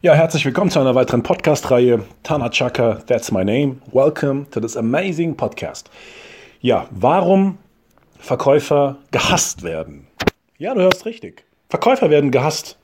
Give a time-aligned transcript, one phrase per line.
[0.00, 2.04] Ja, herzlich willkommen zu einer weiteren Podcast-Reihe.
[2.22, 3.78] Tana Chaka, that's my name.
[3.90, 5.90] Welcome to this amazing podcast.
[6.60, 7.58] Ja, warum
[8.16, 10.06] Verkäufer gehasst werden?
[10.56, 11.42] Ja, du hörst richtig.
[11.68, 12.78] Verkäufer werden gehasst.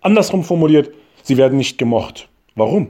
[0.00, 0.90] Andersrum formuliert,
[1.22, 2.28] sie werden nicht gemocht.
[2.56, 2.88] Warum?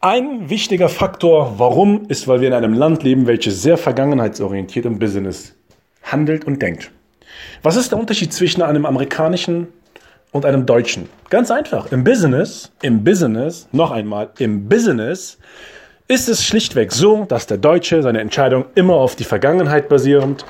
[0.00, 4.98] Ein wichtiger Faktor, warum, ist, weil wir in einem Land leben, welches sehr vergangenheitsorientiert im
[4.98, 5.54] Business
[6.02, 6.90] handelt und denkt.
[7.62, 9.68] Was ist der Unterschied zwischen einem amerikanischen
[10.32, 11.08] und einem Deutschen?
[11.28, 11.90] Ganz einfach.
[11.92, 15.38] Im Business, im Business, noch einmal, im Business
[16.08, 20.44] ist es schlichtweg so, dass der Deutsche seine Entscheidung immer auf die Vergangenheit basierend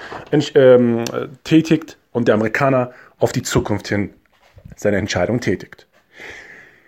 [0.54, 1.04] ähm,
[1.44, 4.14] tätigt und der Amerikaner auf die Zukunft hin
[4.76, 5.86] seine Entscheidung tätigt.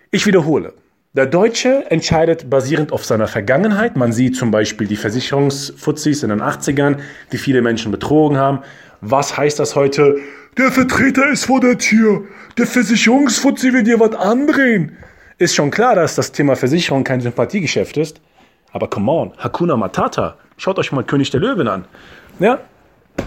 [0.09, 0.73] Ich wiederhole.
[1.15, 3.95] Der Deutsche entscheidet basierend auf seiner Vergangenheit.
[3.95, 6.97] Man sieht zum Beispiel die Versicherungsfuzis in den 80ern,
[7.31, 8.59] die viele Menschen betrogen haben.
[9.05, 10.17] Was heißt das heute?
[10.57, 12.23] Der Vertreter ist vor der Tür.
[12.57, 14.97] Der Versicherungsfuzzi will dir was andrehen.
[15.37, 18.21] Ist schon klar, dass das Thema Versicherung kein Sympathiegeschäft ist.
[18.71, 20.37] Aber come on, Hakuna Matata.
[20.55, 21.83] Schaut euch mal König der Löwen an.
[22.39, 22.59] Ja?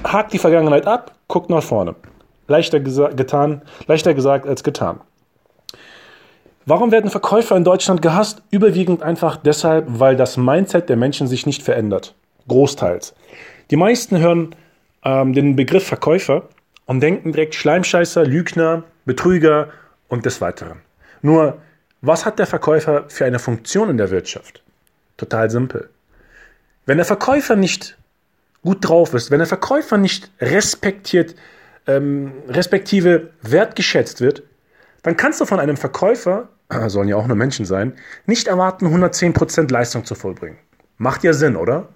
[0.02, 1.94] Hakt die Vergangenheit ab, guckt nach vorne.
[2.48, 5.00] Leichter, getan, leichter gesagt als getan.
[6.64, 8.42] Warum werden Verkäufer in Deutschland gehasst?
[8.50, 12.14] Überwiegend einfach deshalb, weil das Mindset der Menschen sich nicht verändert.
[12.48, 13.14] Großteils.
[13.70, 14.54] Die meisten hören
[15.06, 16.48] ähm, den Begriff Verkäufer
[16.84, 19.68] und denken direkt Schleimscheißer, Lügner, Betrüger
[20.08, 20.80] und des Weiteren.
[21.22, 21.58] Nur,
[22.02, 24.62] was hat der Verkäufer für eine Funktion in der Wirtschaft?
[25.16, 25.88] Total simpel.
[26.84, 27.96] Wenn der Verkäufer nicht
[28.62, 31.36] gut drauf ist, wenn der Verkäufer nicht respektiert,
[31.86, 34.42] ähm, respektive wertgeschätzt wird,
[35.02, 36.48] dann kannst du von einem Verkäufer,
[36.88, 37.92] sollen ja auch nur Menschen sein,
[38.26, 40.58] nicht erwarten, 110% Leistung zu vollbringen.
[40.98, 41.88] Macht ja Sinn, oder?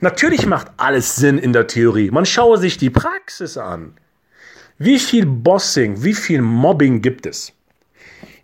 [0.00, 2.10] Natürlich macht alles Sinn in der Theorie.
[2.10, 3.94] Man schaue sich die Praxis an.
[4.78, 7.52] Wie viel Bossing, wie viel Mobbing gibt es?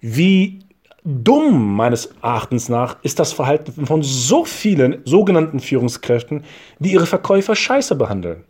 [0.01, 0.61] Wie
[1.05, 6.45] dumm meines Erachtens nach ist das Verhalten von so vielen sogenannten Führungskräften,
[6.79, 8.45] die ihre Verkäufer scheiße behandeln.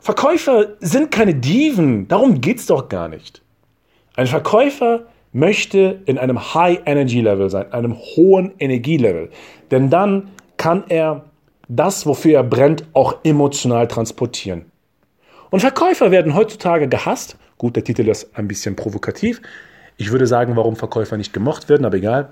[0.00, 3.42] Verkäufer sind keine Diven, darum geht es doch gar nicht.
[4.16, 9.30] Ein Verkäufer möchte in einem High Energy Level sein, einem hohen Energielevel,
[9.70, 10.30] denn dann
[10.64, 11.26] kann er
[11.68, 14.64] das, wofür er brennt, auch emotional transportieren.
[15.50, 17.36] Und Verkäufer werden heutzutage gehasst.
[17.58, 19.42] Gut, der Titel ist ein bisschen provokativ.
[19.98, 22.30] Ich würde sagen, warum Verkäufer nicht gemocht werden, aber egal.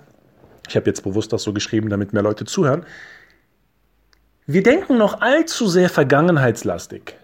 [0.66, 2.86] Ich habe jetzt bewusst das so geschrieben, damit mehr Leute zuhören.
[4.46, 7.14] Wir denken noch allzu sehr vergangenheitslastig.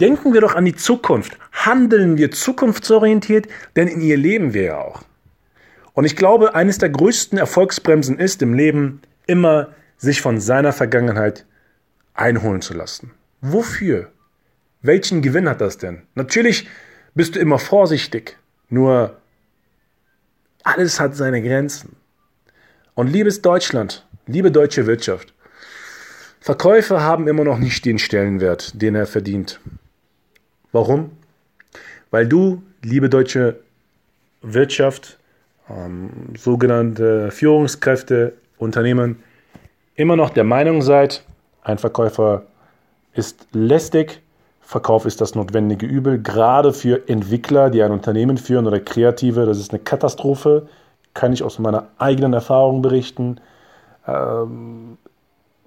[0.00, 1.36] Denken wir doch an die Zukunft.
[1.52, 3.46] Handeln wir zukunftsorientiert,
[3.76, 5.02] denn in ihr leben wir ja auch.
[5.92, 11.46] Und ich glaube, eines der größten Erfolgsbremsen ist im Leben immer, sich von seiner Vergangenheit
[12.14, 13.12] einholen zu lassen.
[13.40, 14.10] Wofür?
[14.82, 16.02] Welchen Gewinn hat das denn?
[16.14, 16.68] Natürlich
[17.14, 18.36] bist du immer vorsichtig,
[18.68, 19.16] nur
[20.64, 21.96] alles hat seine Grenzen.
[22.94, 25.32] Und liebes Deutschland, liebe deutsche Wirtschaft,
[26.40, 29.60] Verkäufer haben immer noch nicht den Stellenwert, den er verdient.
[30.72, 31.10] Warum?
[32.10, 33.60] Weil du, liebe deutsche
[34.42, 35.18] Wirtschaft,
[35.68, 39.22] ähm, sogenannte Führungskräfte, Unternehmen,
[39.94, 41.24] immer noch der Meinung seid,
[41.62, 42.42] ein Verkäufer
[43.12, 44.22] ist lästig,
[44.60, 49.58] Verkauf ist das notwendige Übel, gerade für Entwickler, die ein Unternehmen führen oder Kreative, das
[49.58, 50.68] ist eine Katastrophe,
[51.14, 53.40] kann ich aus meiner eigenen Erfahrung berichten.
[54.06, 54.98] Ähm,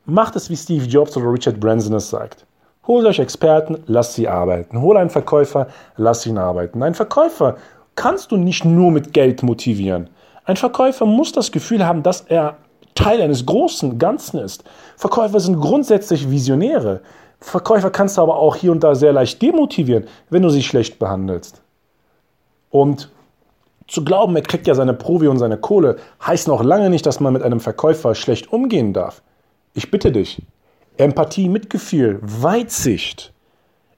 [0.05, 2.45] macht es wie Steve Jobs oder Richard Branson es sagt.
[2.87, 4.81] Holt euch Experten, lasst sie arbeiten.
[4.81, 6.81] Hol einen Verkäufer, lasst ihn arbeiten.
[6.81, 7.57] Ein Verkäufer
[7.95, 10.09] kannst du nicht nur mit Geld motivieren.
[10.45, 12.57] Ein Verkäufer muss das Gefühl haben, dass er
[13.01, 14.63] Teil eines großen Ganzen ist.
[14.95, 17.01] Verkäufer sind grundsätzlich Visionäre.
[17.39, 20.99] Verkäufer kannst du aber auch hier und da sehr leicht demotivieren, wenn du sie schlecht
[20.99, 21.61] behandelst.
[22.69, 23.09] Und
[23.87, 27.19] zu glauben, er kriegt ja seine Provi und seine Kohle, heißt noch lange nicht, dass
[27.19, 29.21] man mit einem Verkäufer schlecht umgehen darf.
[29.73, 30.41] Ich bitte dich,
[30.97, 33.33] Empathie, Mitgefühl, Weitsicht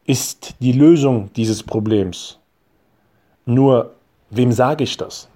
[0.06, 2.40] ist die Lösung dieses Problems.
[3.46, 3.92] Nur,
[4.30, 5.28] wem sage ich das?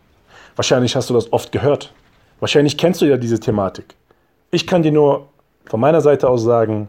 [0.55, 1.93] Wahrscheinlich hast du das oft gehört.
[2.39, 3.95] Wahrscheinlich kennst du ja diese Thematik.
[4.51, 5.27] Ich kann dir nur
[5.65, 6.87] von meiner Seite aus sagen,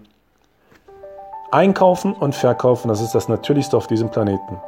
[1.51, 4.61] einkaufen und verkaufen, das ist das Natürlichste auf diesem Planeten.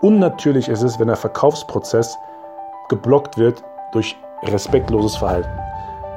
[0.00, 2.16] unnatürlich ist es, wenn der Verkaufsprozess
[2.88, 5.50] geblockt wird durch respektloses Verhalten.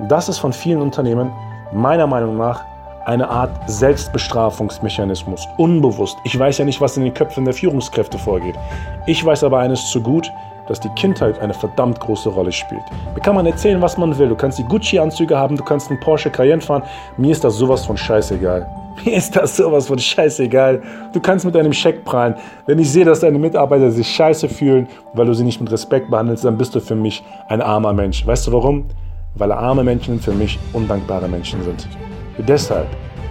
[0.08, 1.32] Das ist von vielen Unternehmen
[1.72, 2.64] meiner Meinung nach
[3.06, 6.18] eine Art Selbstbestrafungsmechanismus, unbewusst.
[6.24, 8.56] Ich weiß ja nicht, was in den Köpfen der Führungskräfte vorgeht.
[9.08, 10.32] Ich weiß aber eines zu gut,
[10.72, 12.82] dass die Kindheit eine verdammt große Rolle spielt.
[13.14, 14.30] Mir kann man erzählen, was man will.
[14.30, 16.84] Du kannst die Gucci-Anzüge haben, du kannst einen Porsche Cayenne fahren.
[17.18, 18.66] Mir ist das sowas von scheißegal.
[19.06, 20.82] Mir ist das sowas von scheißegal.
[21.12, 22.36] Du kannst mit deinem Scheck prallen.
[22.68, 26.10] Wenn ich sehe, dass deine Mitarbeiter sich scheiße fühlen, weil du sie nicht mit Respekt
[26.10, 28.26] behandelst, dann bist du für mich ein armer Mensch.
[28.26, 28.86] Weißt du warum?
[29.36, 31.86] Weil arme Menschen für mich undankbare Menschen sind.
[32.38, 32.88] Deshalb,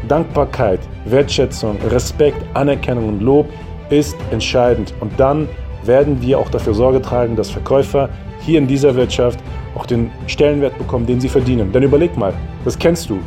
[0.08, 3.46] Dankbarkeit, Wertschätzung, Respekt, Anerkennung und Lob
[3.88, 4.92] ist entscheidend.
[5.00, 5.48] Und dann
[5.84, 8.08] werden wir auch dafür Sorge tragen, dass Verkäufer
[8.40, 9.38] hier in dieser Wirtschaft
[9.74, 11.72] auch den Stellenwert bekommen, den sie verdienen.
[11.72, 12.32] Denn überleg mal,
[12.64, 13.18] das kennst du.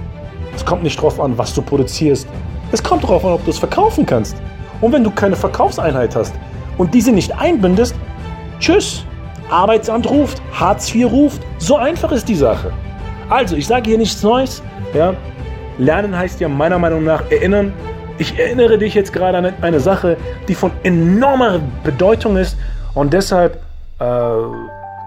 [0.56, 2.28] Es kommt nicht darauf an, was du produzierst.
[2.72, 4.36] Es kommt darauf an, ob du es verkaufen kannst.
[4.82, 6.34] Und wenn du keine Verkaufseinheit hast
[6.78, 7.96] und diese nicht einbindest,
[8.60, 9.06] tschüss.
[9.50, 11.42] Arbeitsamt ruft, Hartz IV ruft.
[11.58, 12.72] So einfach ist die Sache.
[13.30, 14.64] Also, ich sage hier nichts Neues.
[14.94, 15.14] Ja?
[15.78, 17.74] Lernen heißt ja meiner Meinung nach erinnern.
[18.20, 20.18] Ich erinnere dich jetzt gerade an eine Sache,
[20.48, 22.58] die von enormer Bedeutung ist.
[22.94, 23.56] Und deshalb
[24.00, 24.04] äh,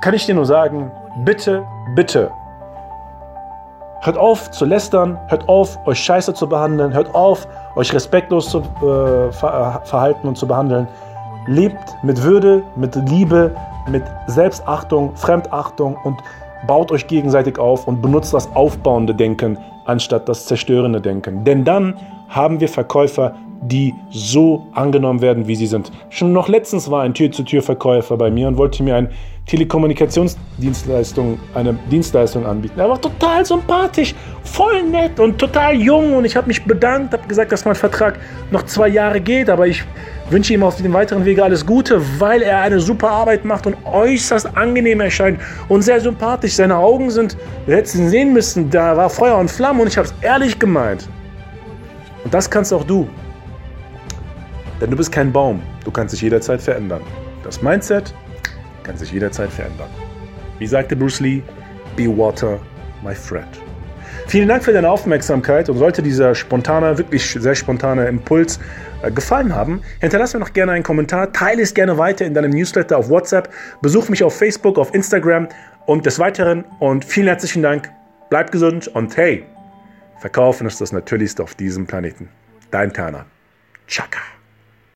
[0.00, 0.90] kann ich dir nur sagen,
[1.24, 1.62] bitte,
[1.94, 2.30] bitte,
[4.00, 8.58] hört auf zu lästern, hört auf, euch scheiße zu behandeln, hört auf, euch respektlos zu
[8.58, 10.88] äh, ver äh, verhalten und zu behandeln.
[11.46, 13.54] Lebt mit Würde, mit Liebe,
[13.88, 16.18] mit Selbstachtung, Fremdachtung und
[16.66, 21.44] baut euch gegenseitig auf und benutzt das aufbauende Denken anstatt das zerstörende Denken.
[21.44, 21.94] Denn dann
[22.28, 25.90] haben wir Verkäufer, die so angenommen werden, wie sie sind.
[26.10, 29.10] Schon noch letztens war ein Tür-zu-Tür-Verkäufer bei mir und wollte mir eine
[29.46, 32.78] Telekommunikationsdienstleistung, eine Dienstleistung anbieten.
[32.80, 37.26] Er war total sympathisch, voll nett und total jung und ich habe mich bedankt, habe
[37.28, 38.18] gesagt, dass mein Vertrag
[38.50, 39.84] noch zwei Jahre geht, aber ich
[40.30, 43.76] wünsche ihm auf dem weiteren Wege alles Gute, weil er eine super Arbeit macht und
[43.84, 46.54] äußerst angenehm erscheint und sehr sympathisch.
[46.54, 47.36] Seine Augen sind,
[47.66, 51.08] wir hätten sehen müssen, da war Feuer und Flamme und ich habe es ehrlich gemeint.
[52.26, 53.08] Und das kannst auch du.
[54.80, 55.62] Denn du bist kein Baum.
[55.84, 57.00] Du kannst dich jederzeit verändern.
[57.44, 58.12] Das Mindset
[58.82, 59.88] kann sich jederzeit verändern.
[60.58, 61.40] Wie sagte Bruce Lee,
[61.94, 62.58] be water,
[63.04, 63.46] my friend.
[64.26, 68.58] Vielen Dank für deine Aufmerksamkeit und sollte dieser spontane, wirklich sehr spontane Impuls
[69.02, 72.50] äh, gefallen haben, hinterlass mir noch gerne einen Kommentar, teile es gerne weiter in deinem
[72.50, 73.50] Newsletter auf WhatsApp,
[73.82, 75.46] besuch mich auf Facebook, auf Instagram
[75.84, 77.88] und des Weiteren und vielen herzlichen Dank,
[78.30, 79.46] bleib gesund und hey,
[80.18, 82.28] Verkaufen ist das Natürlichste auf diesem Planeten.
[82.70, 83.26] Dein Terner.
[83.86, 84.35] Chaka.